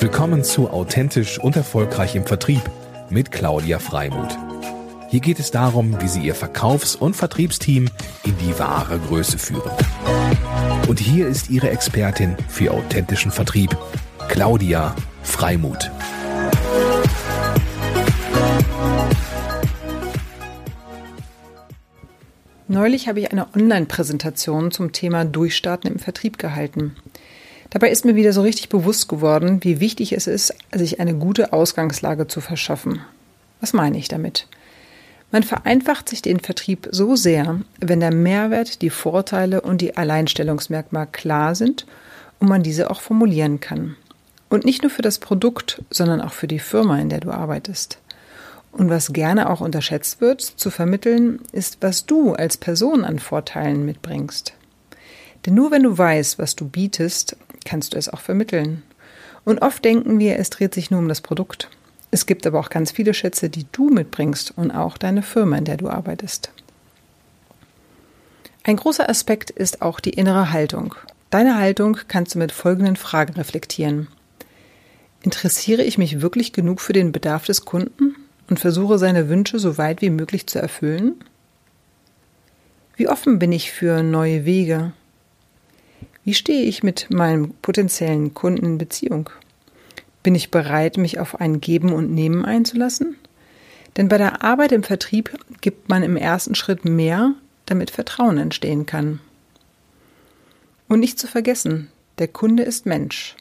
[0.00, 2.62] Willkommen zu Authentisch und Erfolgreich im Vertrieb
[3.10, 4.34] mit Claudia Freimuth.
[5.10, 7.90] Hier geht es darum, wie Sie Ihr Verkaufs- und Vertriebsteam
[8.24, 9.70] in die wahre Größe führen.
[10.88, 13.76] Und hier ist Ihre Expertin für authentischen Vertrieb,
[14.28, 15.90] Claudia Freimuth.
[22.68, 26.96] Neulich habe ich eine Online-Präsentation zum Thema Durchstarten im Vertrieb gehalten.
[27.70, 31.52] Dabei ist mir wieder so richtig bewusst geworden, wie wichtig es ist, sich eine gute
[31.52, 33.00] Ausgangslage zu verschaffen.
[33.60, 34.48] Was meine ich damit?
[35.30, 41.08] Man vereinfacht sich den Vertrieb so sehr, wenn der Mehrwert, die Vorteile und die Alleinstellungsmerkmale
[41.12, 41.86] klar sind
[42.40, 43.94] und man diese auch formulieren kann.
[44.48, 47.98] Und nicht nur für das Produkt, sondern auch für die Firma, in der du arbeitest.
[48.72, 53.84] Und was gerne auch unterschätzt wird, zu vermitteln, ist, was du als Person an Vorteilen
[53.84, 54.54] mitbringst.
[55.46, 57.36] Denn nur wenn du weißt, was du bietest,
[57.70, 58.82] kannst du es auch vermitteln.
[59.44, 61.68] Und oft denken wir, es dreht sich nur um das Produkt.
[62.10, 65.64] Es gibt aber auch ganz viele Schätze, die du mitbringst und auch deine Firma, in
[65.64, 66.50] der du arbeitest.
[68.64, 70.94] Ein großer Aspekt ist auch die innere Haltung.
[71.30, 74.08] Deine Haltung kannst du mit folgenden Fragen reflektieren.
[75.22, 78.16] Interessiere ich mich wirklich genug für den Bedarf des Kunden?
[78.50, 81.14] und versuche seine Wünsche so weit wie möglich zu erfüllen?
[82.96, 84.92] Wie offen bin ich für neue Wege?
[86.30, 89.30] Wie stehe ich mit meinem potenziellen Kunden in Beziehung?
[90.22, 93.16] Bin ich bereit, mich auf ein Geben und Nehmen einzulassen?
[93.96, 97.34] Denn bei der Arbeit im Vertrieb gibt man im ersten Schritt mehr,
[97.66, 99.18] damit Vertrauen entstehen kann.
[100.86, 103.34] Und nicht zu vergessen, der Kunde ist Mensch.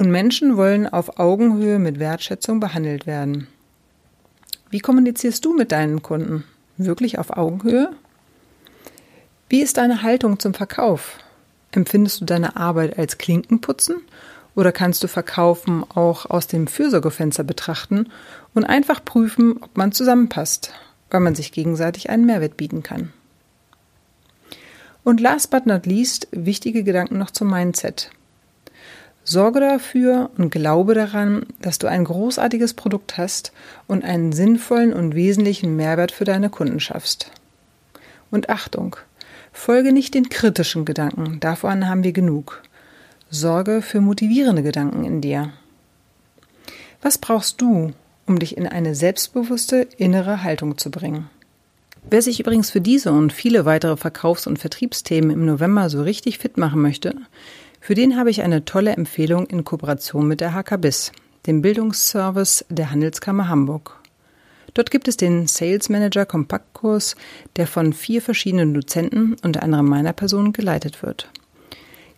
[0.00, 3.46] Und Menschen wollen auf Augenhöhe mit Wertschätzung behandelt werden.
[4.70, 6.42] Wie kommunizierst du mit deinen Kunden?
[6.78, 7.92] Wirklich auf Augenhöhe?
[9.48, 11.20] Wie ist deine Haltung zum Verkauf?
[11.74, 13.96] Empfindest du deine Arbeit als Klinkenputzen
[14.54, 18.12] oder kannst du Verkaufen auch aus dem Fürsorgefenster betrachten
[18.54, 20.72] und einfach prüfen, ob man zusammenpasst,
[21.10, 23.12] weil man sich gegenseitig einen Mehrwert bieten kann?
[25.02, 28.12] Und last but not least wichtige Gedanken noch zum Mindset.
[29.24, 33.52] Sorge dafür und glaube daran, dass du ein großartiges Produkt hast
[33.88, 37.32] und einen sinnvollen und wesentlichen Mehrwert für deine Kunden schaffst.
[38.30, 38.94] Und Achtung,
[39.54, 42.62] folge nicht den kritischen Gedanken, davon haben wir genug.
[43.30, 45.52] Sorge für motivierende Gedanken in dir.
[47.00, 47.92] Was brauchst du,
[48.26, 51.30] um dich in eine selbstbewusste innere Haltung zu bringen?
[52.10, 56.38] Wer sich übrigens für diese und viele weitere Verkaufs- und Vertriebsthemen im November so richtig
[56.38, 57.14] fit machen möchte,
[57.80, 61.12] für den habe ich eine tolle Empfehlung in Kooperation mit der HKBIS,
[61.46, 64.00] dem Bildungsservice der Handelskammer Hamburg.
[64.74, 67.14] Dort gibt es den Sales Manager Kompaktkurs,
[67.56, 71.30] der von vier verschiedenen Dozenten, unter anderem meiner Person, geleitet wird.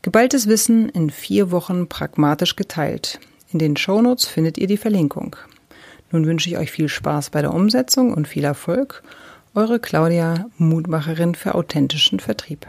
[0.03, 3.21] Geballtes Wissen in vier Wochen pragmatisch geteilt.
[3.53, 5.37] In den Shownotes findet ihr die Verlinkung.
[6.13, 9.03] Nun wünsche ich euch viel Spaß bei der Umsetzung und viel Erfolg.
[9.55, 12.67] Eure Claudia, Mutmacherin für authentischen Vertrieb.